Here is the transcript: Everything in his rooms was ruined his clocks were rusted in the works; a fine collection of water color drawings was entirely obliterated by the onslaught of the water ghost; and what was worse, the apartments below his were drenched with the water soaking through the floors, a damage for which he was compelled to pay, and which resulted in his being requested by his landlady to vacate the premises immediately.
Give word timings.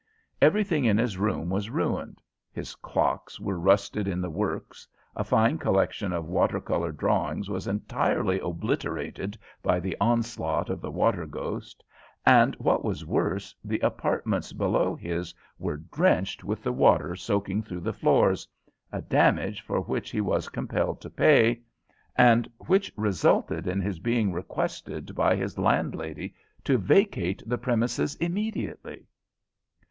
Everything 0.41 0.83
in 0.83 0.97
his 0.97 1.19
rooms 1.19 1.51
was 1.51 1.69
ruined 1.69 2.23
his 2.51 2.73
clocks 2.73 3.39
were 3.39 3.59
rusted 3.59 4.07
in 4.07 4.19
the 4.19 4.31
works; 4.31 4.87
a 5.15 5.23
fine 5.23 5.59
collection 5.59 6.11
of 6.11 6.25
water 6.27 6.59
color 6.59 6.91
drawings 6.91 7.51
was 7.51 7.67
entirely 7.67 8.39
obliterated 8.39 9.37
by 9.61 9.79
the 9.79 9.95
onslaught 10.01 10.71
of 10.71 10.81
the 10.81 10.89
water 10.89 11.27
ghost; 11.27 11.83
and 12.25 12.55
what 12.55 12.83
was 12.83 13.05
worse, 13.05 13.53
the 13.63 13.77
apartments 13.81 14.53
below 14.53 14.95
his 14.95 15.35
were 15.59 15.77
drenched 15.77 16.43
with 16.43 16.63
the 16.63 16.73
water 16.73 17.15
soaking 17.15 17.61
through 17.61 17.81
the 17.81 17.93
floors, 17.93 18.47
a 18.91 19.03
damage 19.03 19.61
for 19.61 19.81
which 19.81 20.09
he 20.09 20.19
was 20.19 20.49
compelled 20.49 20.99
to 20.99 21.11
pay, 21.11 21.61
and 22.15 22.49
which 22.65 22.91
resulted 22.95 23.67
in 23.67 23.79
his 23.79 23.99
being 23.99 24.33
requested 24.33 25.13
by 25.13 25.35
his 25.35 25.59
landlady 25.59 26.33
to 26.63 26.79
vacate 26.79 27.43
the 27.45 27.59
premises 27.59 28.15
immediately. 28.15 29.05